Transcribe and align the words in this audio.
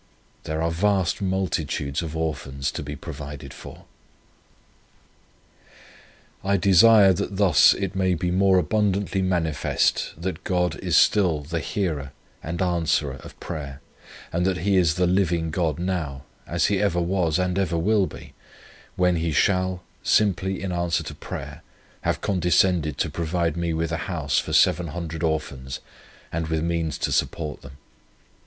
There 0.45 0.63
are 0.63 0.71
vast 0.71 1.21
multitudes 1.21 2.01
of 2.01 2.17
Orphans 2.17 2.71
to 2.71 2.81
be 2.81 2.95
provided 2.95 3.53
for. 3.53 3.85
"I 6.43 6.57
desire 6.57 7.13
that 7.13 7.37
thus 7.37 7.75
it 7.75 7.95
may 7.95 8.15
be 8.15 8.31
more 8.31 8.57
abundantly 8.57 9.21
manifest 9.21 10.15
that 10.17 10.43
God 10.43 10.75
is 10.79 10.97
still 10.97 11.41
the 11.41 11.59
hearer 11.59 12.13
and 12.41 12.63
answerer 12.63 13.17
of 13.17 13.39
prayer, 13.39 13.79
and 14.33 14.43
that 14.43 14.57
He 14.65 14.75
is 14.75 14.95
the 14.95 15.05
living 15.05 15.51
God 15.51 15.77
now, 15.77 16.23
as 16.47 16.65
He 16.65 16.81
ever 16.81 16.99
was 16.99 17.37
and 17.37 17.59
ever 17.59 17.77
will 17.77 18.07
be, 18.07 18.33
when 18.95 19.17
He 19.17 19.31
shall, 19.31 19.83
simply 20.01 20.63
in 20.63 20.71
answer 20.71 21.03
to 21.03 21.13
prayer, 21.13 21.61
have 22.01 22.21
condescended 22.21 22.97
to 22.97 23.11
provide 23.11 23.55
me 23.55 23.71
with 23.71 23.91
a 23.91 23.97
house 24.07 24.39
for 24.39 24.51
700 24.51 25.21
Orphans, 25.21 25.79
and 26.31 26.47
with 26.47 26.63
means 26.63 26.97
to 26.97 27.11
support 27.11 27.61
them. 27.61 27.77